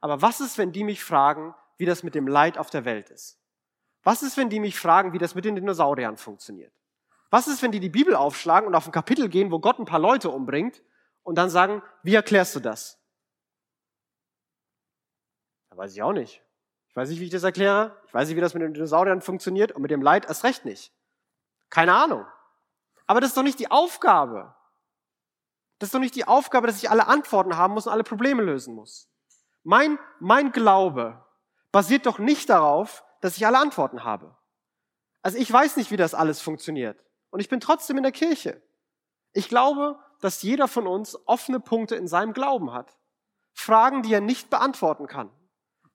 [0.00, 3.10] Aber was ist, wenn die mich fragen, wie das mit dem Leid auf der Welt
[3.10, 3.38] ist?
[4.02, 6.72] Was ist, wenn die mich fragen, wie das mit den Dinosauriern funktioniert?
[7.28, 9.84] Was ist, wenn die die Bibel aufschlagen und auf ein Kapitel gehen, wo Gott ein
[9.84, 10.82] paar Leute umbringt
[11.22, 12.98] und dann sagen, wie erklärst du das?
[15.68, 16.42] Da weiß ich auch nicht.
[16.88, 18.00] Ich weiß nicht, wie ich das erkläre.
[18.06, 20.64] Ich weiß nicht, wie das mit den Dinosauriern funktioniert und mit dem Leid erst recht
[20.64, 20.90] nicht.
[21.72, 22.26] Keine Ahnung.
[23.06, 24.54] Aber das ist doch nicht die Aufgabe.
[25.78, 28.42] Das ist doch nicht die Aufgabe, dass ich alle Antworten haben muss und alle Probleme
[28.42, 29.08] lösen muss.
[29.62, 31.24] Mein, mein Glaube
[31.72, 34.36] basiert doch nicht darauf, dass ich alle Antworten habe.
[35.22, 37.02] Also ich weiß nicht, wie das alles funktioniert.
[37.30, 38.60] Und ich bin trotzdem in der Kirche.
[39.32, 42.98] Ich glaube, dass jeder von uns offene Punkte in seinem Glauben hat.
[43.54, 45.30] Fragen, die er nicht beantworten kann.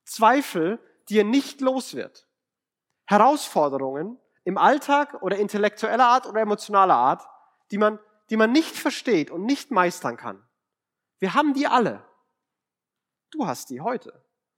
[0.04, 2.26] Zweifel, die er nicht los wird.
[3.06, 7.28] Herausforderungen, im Alltag oder intellektueller Art oder emotionaler Art,
[7.70, 7.98] die man,
[8.30, 10.42] die man nicht versteht und nicht meistern kann.
[11.18, 12.02] Wir haben die alle.
[13.30, 14.10] Du hast die heute.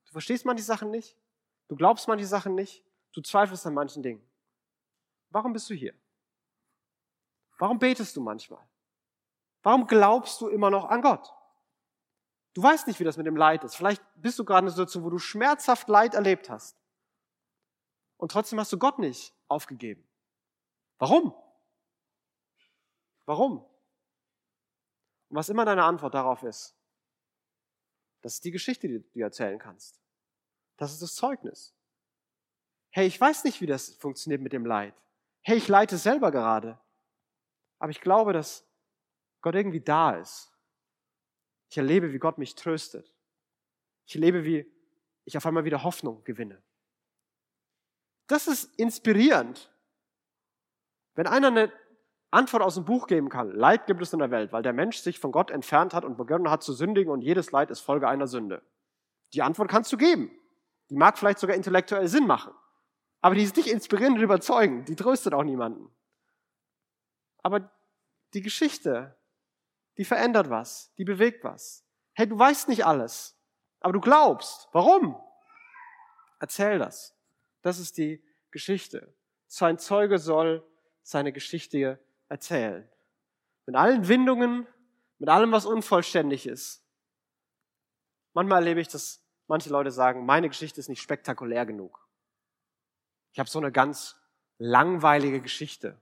[0.07, 1.19] Du verstehst manche Sachen nicht.
[1.67, 2.85] Du glaubst manche Sachen nicht.
[3.15, 4.25] Du zweifelst an manchen Dingen.
[5.31, 5.95] Warum bist du hier?
[7.59, 8.65] Warum betest du manchmal?
[9.65, 11.35] Warum glaubst du immer noch an Gott?
[12.55, 13.75] Du weißt nicht, wie das mit dem Leid ist.
[13.75, 16.80] Vielleicht bist du gerade in einer Situation, wo du schmerzhaft Leid erlebt hast.
[18.21, 20.07] Und trotzdem hast du Gott nicht aufgegeben.
[20.99, 21.35] Warum?
[23.25, 23.65] Warum?
[25.31, 26.77] Und was immer deine Antwort darauf ist,
[28.21, 29.99] das ist die Geschichte, die du erzählen kannst.
[30.77, 31.75] Das ist das Zeugnis.
[32.91, 35.03] Hey, ich weiß nicht, wie das funktioniert mit dem Leid.
[35.41, 36.79] Hey, ich leite selber gerade.
[37.79, 38.69] Aber ich glaube, dass
[39.41, 40.53] Gott irgendwie da ist.
[41.71, 43.15] Ich erlebe, wie Gott mich tröstet.
[44.05, 44.71] Ich erlebe, wie
[45.25, 46.63] ich auf einmal wieder Hoffnung gewinne.
[48.31, 49.73] Das ist inspirierend.
[51.17, 51.73] Wenn einer eine
[52.31, 54.99] Antwort aus dem Buch geben kann, Leid gibt es in der Welt, weil der Mensch
[54.99, 58.09] sich von Gott entfernt hat und begonnen hat zu sündigen und jedes Leid ist Folge
[58.09, 58.63] einer Sünde.
[59.33, 60.31] Die Antwort kannst du geben.
[60.91, 62.55] Die mag vielleicht sogar intellektuell Sinn machen.
[63.21, 64.89] Aber die ist nicht inspirierend und überzeugend.
[64.89, 65.93] Die tröstet auch niemanden.
[67.43, 67.69] Aber
[68.33, 69.19] die Geschichte,
[69.97, 71.85] die verändert was, die bewegt was.
[72.13, 73.37] Hey, du weißt nicht alles,
[73.81, 74.69] aber du glaubst.
[74.71, 75.21] Warum?
[76.39, 77.20] Erzähl das.
[77.63, 79.15] Das ist die Geschichte.
[79.47, 80.67] Sein Zeuge soll
[81.03, 82.89] seine Geschichte erzählen.
[83.67, 84.67] Mit allen Windungen,
[85.19, 86.83] mit allem, was unvollständig ist.
[88.33, 92.07] Manchmal erlebe ich, dass manche Leute sagen, meine Geschichte ist nicht spektakulär genug.
[93.33, 94.17] Ich habe so eine ganz
[94.59, 96.01] langweilige Geschichte.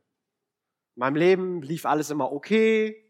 [0.97, 3.05] In meinem Leben lief alles immer okay.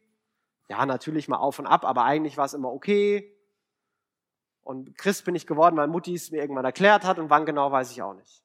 [0.69, 3.38] Ja, natürlich mal auf und ab, aber eigentlich war es immer okay.
[4.68, 7.72] Und Christ bin ich geworden, weil Mutti es mir irgendwann erklärt hat und wann genau
[7.72, 8.44] weiß ich auch nicht.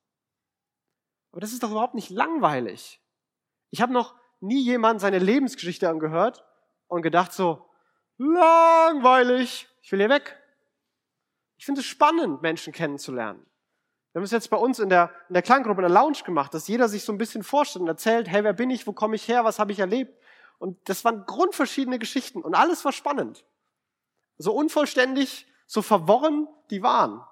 [1.33, 3.01] Aber das ist doch überhaupt nicht langweilig.
[3.71, 6.45] Ich habe noch nie jemand seine Lebensgeschichte angehört
[6.88, 7.69] und gedacht so,
[8.17, 10.41] langweilig, ich will hier weg.
[11.57, 13.45] Ich finde es spannend, Menschen kennenzulernen.
[14.13, 16.53] Wir haben es jetzt bei uns in der, in der Kleingruppe, in der Lounge gemacht,
[16.53, 19.17] dass jeder sich so ein bisschen vorstellt und erzählt, hey, wer bin ich, wo komme
[19.17, 20.17] ich her, was habe ich erlebt?
[20.57, 23.43] Und das waren grundverschiedene Geschichten und alles war spannend.
[24.38, 27.25] So unvollständig so verworren die waren.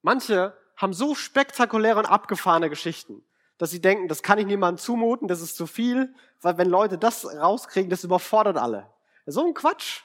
[0.00, 3.22] Manche haben so spektakuläre und abgefahrene Geschichten,
[3.58, 6.96] dass sie denken, das kann ich niemandem zumuten, das ist zu viel, weil wenn Leute
[6.96, 8.90] das rauskriegen, das überfordert alle.
[9.26, 10.00] So ein Quatsch.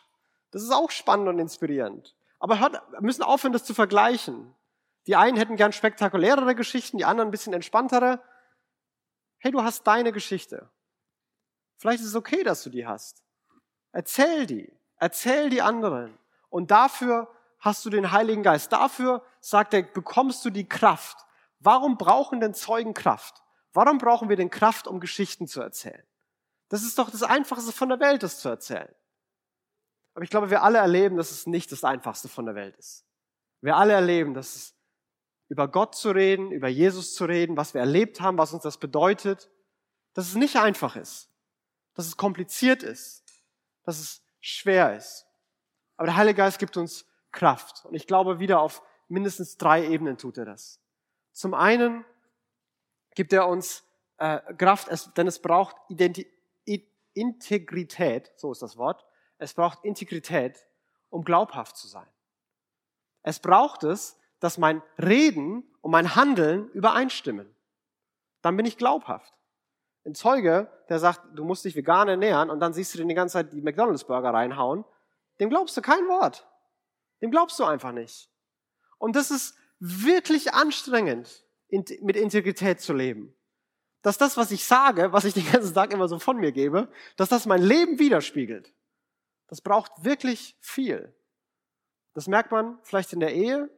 [0.51, 2.17] Das ist auch spannend und inspirierend.
[2.37, 4.53] Aber hört, müssen aufhören, das zu vergleichen.
[5.07, 8.21] Die einen hätten gern spektakulärere Geschichten, die anderen ein bisschen entspanntere.
[9.37, 10.69] Hey, du hast deine Geschichte.
[11.77, 13.23] Vielleicht ist es okay, dass du die hast.
[13.93, 14.77] Erzähl die.
[14.97, 16.17] Erzähl die anderen.
[16.55, 17.27] Und dafür
[17.59, 18.71] hast du den Heiligen Geist.
[18.71, 21.17] Dafür, sagt er, bekommst du die Kraft.
[21.59, 23.43] Warum brauchen denn Zeugen Kraft?
[23.73, 26.01] Warum brauchen wir denn Kraft, um Geschichten zu erzählen?
[26.69, 28.87] Das ist doch das Einfachste von der Welt, das zu erzählen.
[30.13, 33.05] Aber ich glaube, wir alle erleben, dass es nicht das Einfachste von der Welt ist.
[33.59, 34.75] Wir alle erleben, dass es
[35.49, 38.77] über Gott zu reden, über Jesus zu reden, was wir erlebt haben, was uns das
[38.77, 39.51] bedeutet,
[40.13, 41.29] dass es nicht einfach ist,
[41.95, 43.25] dass es kompliziert ist,
[43.83, 45.24] dass es schwer ist.
[45.97, 47.85] Aber der Heilige Geist gibt uns Kraft.
[47.85, 50.79] Und ich glaube, wieder auf mindestens drei Ebenen tut er das.
[51.31, 52.05] Zum einen
[53.13, 53.83] gibt er uns
[54.17, 56.27] äh, Kraft, es, denn es braucht Identi
[57.15, 59.05] Integrität, so ist das Wort.
[59.37, 60.67] Es braucht Integrität,
[61.09, 62.07] um glaubhaft zu sein.
[63.23, 67.55] Es braucht es, dass mein Reden und mein Handeln übereinstimmen.
[68.41, 69.33] Dann bin ich glaubhaft.
[70.05, 73.15] Ein Zeuge, der sagt, du musst dich vegan ernähren und dann siehst du den die
[73.15, 74.83] ganze Zeit die McDonalds-Burger reinhauen,
[75.39, 76.47] dem glaubst du kein Wort.
[77.21, 78.29] Dem glaubst du einfach nicht.
[78.97, 83.35] Und das ist wirklich anstrengend, mit Integrität zu leben.
[84.01, 86.89] Dass das, was ich sage, was ich den ganzen Tag immer so von mir gebe,
[87.17, 88.73] dass das mein Leben widerspiegelt.
[89.47, 91.15] Das braucht wirklich viel.
[92.13, 93.69] Das merkt man vielleicht in der Ehe,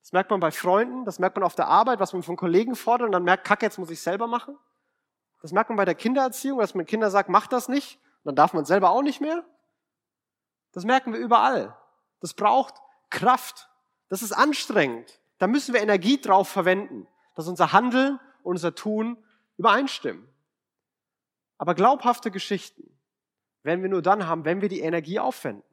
[0.00, 2.76] das merkt man bei Freunden, das merkt man auf der Arbeit, was man von Kollegen
[2.76, 4.56] fordert und dann merkt, kacke, jetzt muss ich selber machen.
[5.42, 8.52] Das merkt man bei der Kindererziehung, dass man Kinder sagt, mach das nicht, dann darf
[8.52, 9.44] man selber auch nicht mehr.
[10.78, 11.76] Das merken wir überall.
[12.20, 12.74] Das braucht
[13.10, 13.68] Kraft.
[14.10, 15.18] Das ist anstrengend.
[15.38, 19.18] Da müssen wir Energie drauf verwenden, dass unser Handeln und unser Tun
[19.56, 20.28] übereinstimmen.
[21.56, 22.96] Aber glaubhafte Geschichten
[23.64, 25.64] werden wir nur dann haben, wenn wir die Energie aufwenden.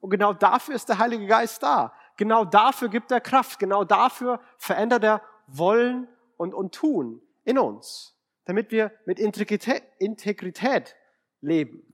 [0.00, 1.92] Und genau dafür ist der Heilige Geist da.
[2.16, 3.58] Genau dafür gibt er Kraft.
[3.58, 8.16] Genau dafür verändert er Wollen und, und Tun in uns,
[8.46, 10.96] damit wir mit Integrität, Integrität
[11.42, 11.92] leben.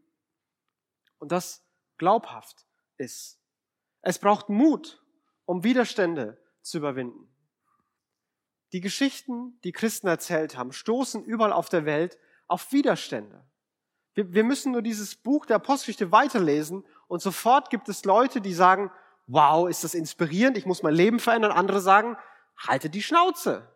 [1.19, 1.65] Und das
[2.03, 3.39] glaubhaft ist.
[4.01, 5.01] Es braucht Mut,
[5.45, 7.33] um Widerstände zu überwinden.
[8.73, 13.45] Die Geschichten, die Christen erzählt haben, stoßen überall auf der Welt auf Widerstände.
[14.15, 18.53] Wir, wir müssen nur dieses Buch der Apostelgeschichte weiterlesen und sofort gibt es Leute, die
[18.53, 18.91] sagen,
[19.29, 21.53] wow, ist das inspirierend, ich muss mein Leben verändern.
[21.53, 22.17] Andere sagen,
[22.57, 23.73] halte die Schnauze.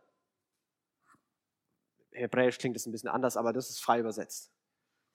[2.11, 4.51] Hebräisch klingt das ein bisschen anders, aber das ist frei übersetzt.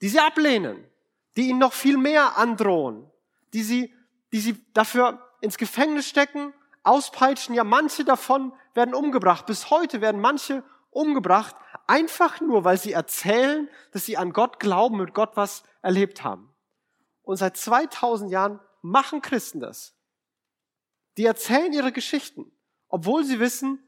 [0.01, 0.89] Die sie ablehnen,
[1.37, 3.09] die ihnen noch viel mehr androhen,
[3.53, 3.93] die sie,
[4.31, 7.55] die sie dafür ins Gefängnis stecken, auspeitschen.
[7.55, 9.45] Ja, manche davon werden umgebracht.
[9.45, 11.55] Bis heute werden manche umgebracht,
[11.87, 16.49] einfach nur, weil sie erzählen, dass sie an Gott glauben, mit Gott was erlebt haben.
[17.23, 19.93] Und seit 2000 Jahren machen Christen das.
[21.17, 22.51] Die erzählen ihre Geschichten,
[22.89, 23.79] obwohl sie wissen,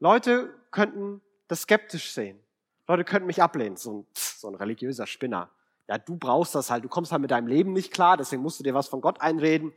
[0.00, 2.38] Leute könnten das skeptisch sehen.
[2.86, 5.50] Leute könnten mich ablehnen, so ein, so ein religiöser Spinner.
[5.90, 8.60] Ja, du brauchst das halt, du kommst halt mit deinem Leben nicht klar, deswegen musst
[8.60, 9.72] du dir was von Gott einreden.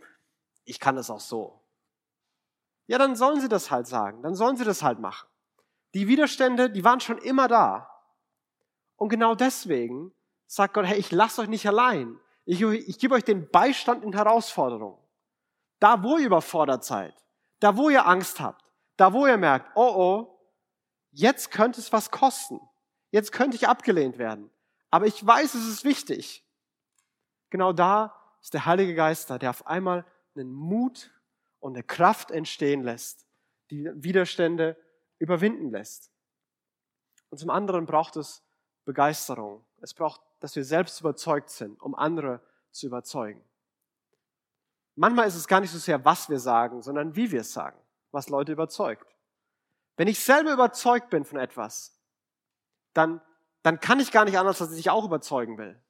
[0.64, 1.60] Ich kann das auch so.
[2.86, 5.28] Ja, dann sollen sie das halt sagen, dann sollen sie das halt machen.
[5.96, 7.90] Die Widerstände, die waren schon immer da.
[8.96, 10.14] Und genau deswegen
[10.46, 12.20] sagt Gott, hey, ich lasse euch nicht allein.
[12.46, 15.00] Ich, ich gebe euch den Beistand in Herausforderungen.
[15.80, 17.16] Da, wo ihr überfordert seid,
[17.60, 18.64] da, wo ihr Angst habt,
[18.98, 20.40] da, wo ihr merkt, oh oh,
[21.10, 22.60] jetzt könnte es was kosten.
[23.10, 24.52] Jetzt könnte ich abgelehnt werden.
[24.94, 26.48] Aber ich weiß, es ist wichtig.
[27.50, 31.10] Genau da ist der Heilige Geist da, der auf einmal einen Mut
[31.60, 33.26] und eine Kraft entstehen lässt,
[33.72, 34.78] die Widerstände
[35.18, 36.12] überwinden lässt.
[37.32, 38.44] Und zum anderen braucht es
[38.86, 39.66] Begeisterung.
[39.82, 43.44] Es braucht, dass wir selbst überzeugt sind, um andere zu überzeugen.
[44.94, 47.80] Manchmal ist es gar nicht so sehr, was wir sagen, sondern wie wir es sagen,
[48.12, 49.08] was Leute überzeugt.
[49.98, 52.00] Wenn ich selber überzeugt bin von etwas,
[52.94, 53.22] dann,
[53.64, 55.82] dann kann ich gar nicht anders, dass ich auch überzeugen will.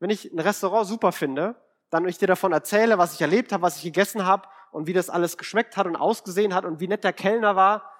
[0.00, 1.54] Wenn ich ein Restaurant super finde,
[1.90, 4.92] dann ich dir davon erzähle, was ich erlebt habe, was ich gegessen habe und wie
[4.92, 7.90] das alles geschmeckt hat und ausgesehen hat und wie nett der Kellner war,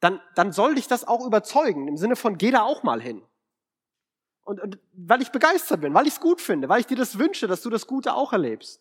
[0.00, 3.22] dann, dann soll dich das auch überzeugen, im Sinne von, geh da auch mal hin.
[4.44, 7.18] Und, und weil ich begeistert bin, weil ich es gut finde, weil ich dir das
[7.18, 8.80] wünsche, dass du das Gute auch erlebst.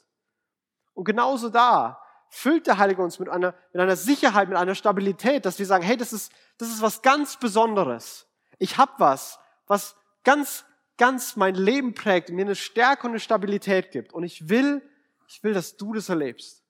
[0.93, 5.45] Und genauso da füllt der Heilige uns mit einer, mit einer Sicherheit, mit einer Stabilität,
[5.45, 8.28] dass wir sagen, hey, das ist, das ist was ganz Besonderes.
[8.60, 10.65] Ich habe was, was ganz,
[10.98, 14.13] ganz mein Leben prägt mir eine Stärke und eine Stabilität gibt.
[14.13, 14.82] Und ich will,
[15.28, 16.63] ich will, dass du das erlebst.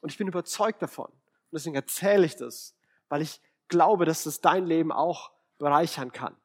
[0.00, 1.06] Und ich bin überzeugt davon.
[1.06, 2.74] Und deswegen erzähle ich das,
[3.08, 6.36] weil ich glaube, dass das dein Leben auch bereichern kann.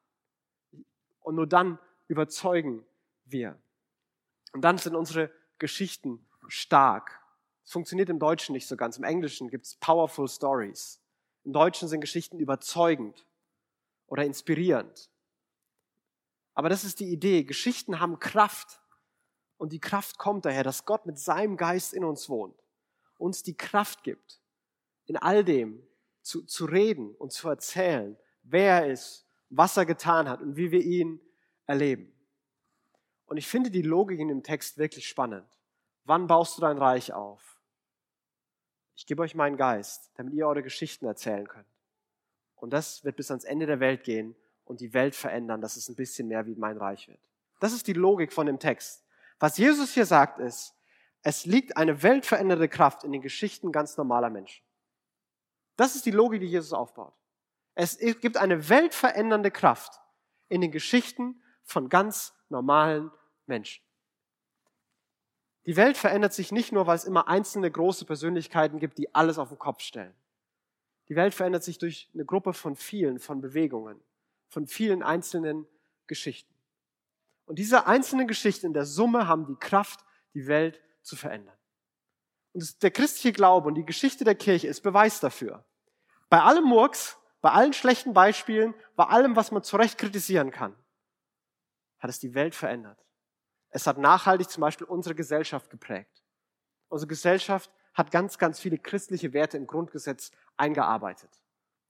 [1.20, 2.84] Und nur dann überzeugen
[3.24, 3.58] wir.
[4.52, 7.20] Und dann sind unsere Geschichten stark.
[7.64, 8.96] Es funktioniert im Deutschen nicht so ganz.
[8.96, 11.00] Im Englischen gibt es powerful stories.
[11.44, 13.26] Im Deutschen sind Geschichten überzeugend
[14.08, 15.10] oder inspirierend.
[16.54, 17.44] Aber das ist die Idee.
[17.44, 18.80] Geschichten haben Kraft.
[19.58, 22.60] Und die Kraft kommt daher, dass Gott mit seinem Geist in uns wohnt,
[23.16, 24.40] uns die Kraft gibt,
[25.06, 25.82] in all dem
[26.22, 30.70] zu, zu reden und zu erzählen, wer er ist, was er getan hat und wie
[30.70, 31.20] wir ihn
[31.66, 32.12] erleben.
[33.26, 35.46] Und ich finde die Logik in dem Text wirklich spannend.
[36.04, 37.60] Wann baust du dein Reich auf?
[38.96, 41.66] Ich gebe euch meinen Geist, damit ihr eure Geschichten erzählen könnt.
[42.60, 45.88] Und das wird bis ans Ende der Welt gehen und die Welt verändern, dass es
[45.88, 47.20] ein bisschen mehr wie mein Reich wird.
[47.60, 49.04] Das ist die Logik von dem Text.
[49.38, 50.74] Was Jesus hier sagt ist,
[51.22, 54.64] es liegt eine weltverändernde Kraft in den Geschichten ganz normaler Menschen.
[55.76, 57.14] Das ist die Logik, die Jesus aufbaut.
[57.74, 60.00] Es gibt eine weltverändernde Kraft
[60.48, 63.12] in den Geschichten von ganz normalen
[63.46, 63.84] Menschen.
[65.66, 69.38] Die Welt verändert sich nicht nur, weil es immer einzelne große Persönlichkeiten gibt, die alles
[69.38, 70.14] auf den Kopf stellen.
[71.08, 74.00] Die Welt verändert sich durch eine Gruppe von vielen, von Bewegungen,
[74.48, 75.66] von vielen einzelnen
[76.06, 76.52] Geschichten.
[77.46, 81.56] Und diese einzelnen Geschichten in der Summe haben die Kraft, die Welt zu verändern.
[82.52, 85.64] Und der christliche Glaube und die Geschichte der Kirche ist Beweis dafür.
[86.28, 90.76] Bei allem Murks, bei allen schlechten Beispielen, bei allem, was man zurecht kritisieren kann,
[91.98, 93.02] hat es die Welt verändert.
[93.70, 96.22] Es hat nachhaltig zum Beispiel unsere Gesellschaft geprägt.
[96.88, 101.30] Unsere Gesellschaft hat ganz, ganz viele christliche Werte im Grundgesetz eingearbeitet.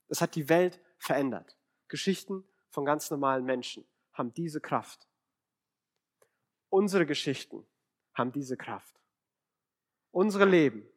[0.09, 1.57] Es hat die Welt verändert.
[1.87, 5.07] Geschichten von ganz normalen Menschen haben diese Kraft.
[6.71, 7.67] Unsere Geschichten
[8.15, 9.01] haben diese Kraft.
[10.11, 10.89] Unsere Leben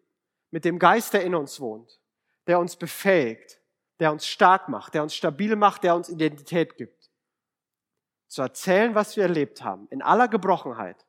[0.49, 1.99] mit dem Geist, der in uns wohnt,
[2.47, 3.59] der uns befähigt,
[3.99, 7.01] der uns stark macht, der uns stabil macht, der uns Identität gibt
[8.31, 11.05] zu erzählen, was wir erlebt haben, in aller Gebrochenheit,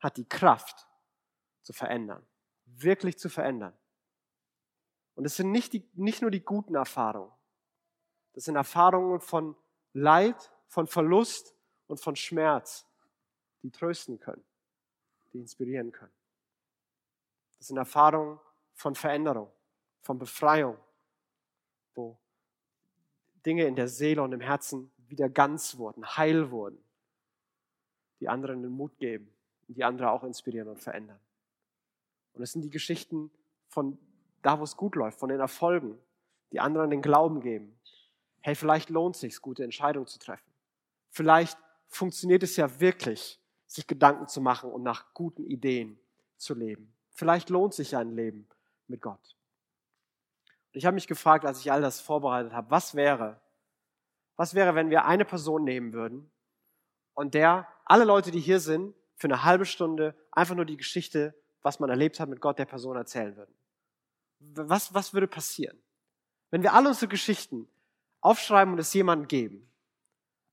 [0.00, 0.88] hat die Kraft
[1.62, 2.26] zu verändern,
[2.76, 3.76] wirklich zu verändern.
[5.14, 7.32] Und es sind nicht, die, nicht nur die guten Erfahrungen,
[8.32, 9.56] das sind Erfahrungen von
[9.92, 11.54] Leid, von Verlust
[11.88, 12.86] und von Schmerz,
[13.62, 14.44] die trösten können,
[15.32, 16.12] die inspirieren können.
[17.58, 18.38] Das sind Erfahrungen
[18.72, 19.50] von Veränderung,
[20.00, 20.78] von Befreiung,
[21.94, 22.18] wo
[23.44, 26.82] Dinge in der Seele und im Herzen wieder ganz wurden, heil wurden,
[28.20, 29.34] die anderen den Mut geben
[29.66, 31.20] und die andere auch inspirieren und verändern.
[32.32, 33.30] Und es sind die Geschichten
[33.68, 33.98] von
[34.42, 35.98] da, wo es gut läuft, von den Erfolgen,
[36.52, 37.78] die anderen den Glauben geben.
[38.40, 40.50] Hey, vielleicht lohnt es sich, gute Entscheidungen zu treffen.
[41.10, 45.98] Vielleicht funktioniert es ja wirklich, sich Gedanken zu machen und nach guten Ideen
[46.36, 46.92] zu leben.
[47.10, 48.48] Vielleicht lohnt sich ja ein Leben
[48.88, 49.36] mit Gott.
[50.72, 53.40] Und ich habe mich gefragt, als ich all das vorbereitet habe, was wäre,
[54.36, 56.30] was wäre, wenn wir eine Person nehmen würden
[57.14, 61.34] und der alle Leute, die hier sind, für eine halbe Stunde einfach nur die Geschichte,
[61.62, 63.54] was man erlebt hat mit Gott der Person erzählen würden?
[64.38, 65.80] Was, was würde passieren?
[66.50, 67.68] Wenn wir alle unsere Geschichten
[68.20, 69.70] aufschreiben und es jemandem geben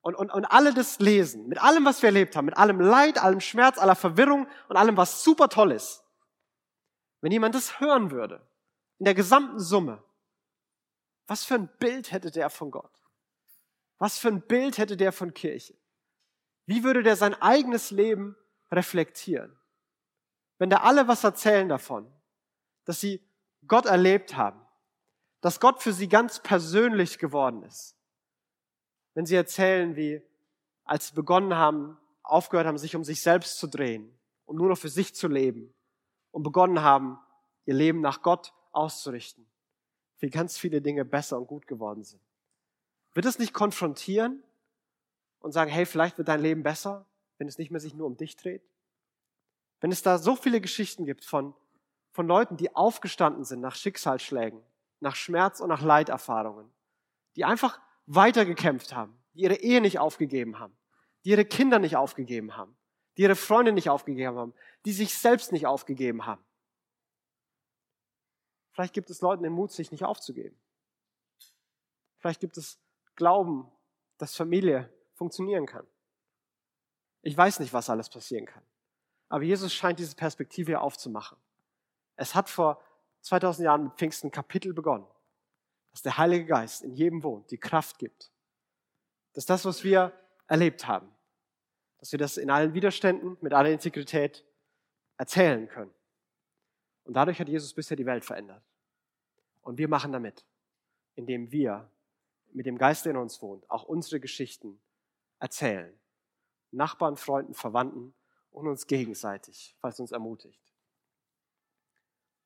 [0.02, 3.17] und, und, und alle das lesen, mit allem, was wir erlebt haben, mit allem Leid,
[3.17, 6.04] allem Schmerz, aller Verwirrung und allem, was super toll ist,
[7.22, 8.46] wenn jemand das hören würde,
[9.00, 10.04] in der gesamten Summe,
[11.28, 12.91] was für ein Bild hätte der von Gott?
[13.98, 15.76] Was für ein Bild hätte der von Kirche?
[16.65, 18.36] Wie würde der sein eigenes Leben
[18.72, 19.57] reflektieren?
[20.58, 22.12] Wenn der alle was erzählen davon,
[22.86, 23.22] dass sie
[23.67, 24.60] Gott erlebt haben,
[25.41, 27.96] dass Gott für sie ganz persönlich geworden ist.
[29.13, 30.22] Wenn sie erzählen, wie
[30.84, 34.12] als sie begonnen haben, aufgehört haben, sich um sich selbst zu drehen
[34.46, 35.74] und nur noch für sich zu leben
[36.32, 37.20] und begonnen haben,
[37.65, 39.46] ihr Leben nach Gott auszurichten,
[40.20, 42.22] wie ganz viele Dinge besser und gut geworden sind.
[43.13, 44.43] Wird es nicht konfrontieren
[45.39, 47.06] und sagen, hey, vielleicht wird dein Leben besser,
[47.38, 48.63] wenn es nicht mehr sich nur um dich dreht?
[49.80, 51.54] Wenn es da so viele Geschichten gibt von,
[52.12, 54.62] von Leuten, die aufgestanden sind nach Schicksalsschlägen,
[55.00, 56.72] nach Schmerz und nach Leiterfahrungen,
[57.36, 60.76] die einfach weitergekämpft haben, die ihre Ehe nicht aufgegeben haben,
[61.24, 62.76] die ihre Kinder nicht aufgegeben haben,
[63.18, 64.54] die ihre Freunde nicht aufgegeben haben,
[64.86, 66.43] die sich selbst nicht aufgegeben haben.
[68.72, 70.56] Vielleicht gibt es Leuten den Mut, sich nicht aufzugeben.
[72.20, 72.80] Vielleicht gibt es
[73.16, 73.72] glauben,
[74.18, 75.86] dass Familie funktionieren kann.
[77.22, 78.64] Ich weiß nicht, was alles passieren kann.
[79.30, 81.38] Aber Jesus scheint diese Perspektive hier aufzumachen.
[82.15, 82.82] Es hat vor
[83.21, 85.05] 2000 Jahren mit Pfingsten Kapitel begonnen,
[85.91, 88.32] dass der Heilige Geist in jedem wohnt, die Kraft gibt.
[89.34, 90.13] Dass das, was wir
[90.47, 91.09] erlebt haben,
[91.99, 94.45] dass wir das in allen Widerständen, mit aller Integrität
[95.17, 95.93] erzählen können.
[97.03, 98.63] Und dadurch hat Jesus bisher die Welt verändert.
[99.61, 100.45] Und wir machen damit,
[101.15, 101.89] indem wir
[102.53, 104.80] mit dem Geist, der in uns wohnt, auch unsere Geschichten
[105.39, 105.93] erzählen
[106.71, 108.13] Nachbarn, Freunden, Verwandten
[108.52, 110.62] und uns gegenseitig, falls uns ermutigt.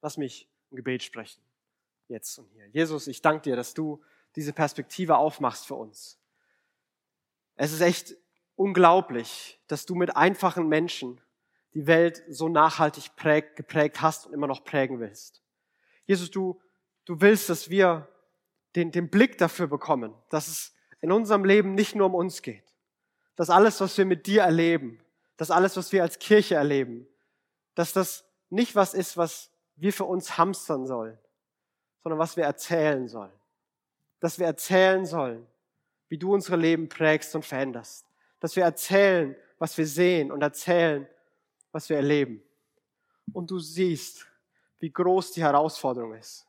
[0.01, 1.41] Lass mich ein Gebet sprechen,
[2.07, 2.67] jetzt und hier.
[2.67, 4.03] Jesus, ich danke dir, dass du
[4.35, 6.19] diese Perspektive aufmachst für uns.
[7.55, 8.15] Es ist echt
[8.55, 11.21] unglaublich, dass du mit einfachen Menschen
[11.73, 15.41] die Welt so nachhaltig prägt, geprägt hast und immer noch prägen willst.
[16.05, 16.59] Jesus, du,
[17.05, 18.07] du willst, dass wir
[18.75, 22.63] den, den Blick dafür bekommen, dass es in unserem Leben nicht nur um uns geht,
[23.35, 24.99] dass alles, was wir mit dir erleben,
[25.41, 27.07] dass alles, was wir als Kirche erleben,
[27.73, 31.17] dass das nicht was ist, was wir für uns hamstern sollen,
[32.03, 33.31] sondern was wir erzählen sollen.
[34.19, 35.47] Dass wir erzählen sollen,
[36.09, 38.05] wie du unsere Leben prägst und veränderst.
[38.39, 41.07] Dass wir erzählen, was wir sehen und erzählen,
[41.71, 42.43] was wir erleben.
[43.33, 44.27] Und du siehst,
[44.77, 46.45] wie groß die Herausforderung ist.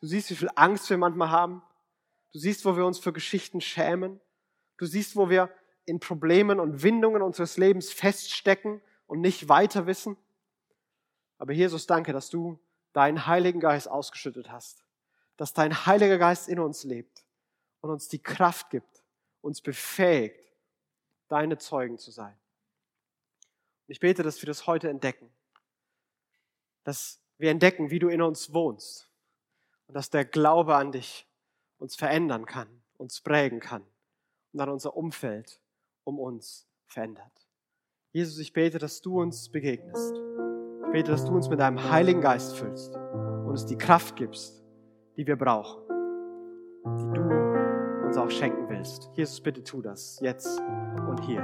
[0.00, 1.64] Du siehst, wie viel Angst wir manchmal haben.
[2.32, 4.20] Du siehst, wo wir uns für Geschichten schämen.
[4.76, 5.50] Du siehst, wo wir
[5.86, 10.16] in Problemen und Windungen unseres Lebens feststecken und nicht weiter wissen.
[11.38, 12.58] Aber Jesus, danke, dass du
[12.92, 14.84] deinen Heiligen Geist ausgeschüttet hast.
[15.36, 17.24] Dass dein Heiliger Geist in uns lebt
[17.80, 19.02] und uns die Kraft gibt,
[19.42, 20.52] uns befähigt,
[21.28, 22.36] deine Zeugen zu sein.
[23.86, 25.30] Und ich bete, dass wir das heute entdecken.
[26.84, 29.08] Dass wir entdecken, wie du in uns wohnst.
[29.86, 31.26] Und dass der Glaube an dich
[31.78, 33.82] uns verändern kann, uns prägen kann
[34.52, 35.60] und dann unser Umfeld
[36.06, 37.46] um uns verändert.
[38.12, 40.14] Jesus, ich bete, dass du uns begegnest.
[40.86, 44.64] Ich bete, dass du uns mit deinem Heiligen Geist füllst und uns die Kraft gibst,
[45.16, 45.82] die wir brauchen,
[46.86, 47.22] die du
[48.06, 49.10] uns auch schenken willst.
[49.14, 50.62] Jesus, bitte tu das jetzt
[51.08, 51.42] und hier.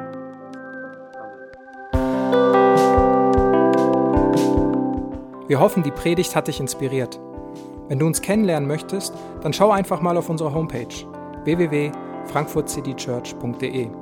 [5.49, 7.21] Wir hoffen, die Predigt hat dich inspiriert.
[7.89, 10.87] Wenn du uns kennenlernen möchtest, dann schau einfach mal auf unsere Homepage
[11.45, 14.02] www.frankfurtcitychurch.de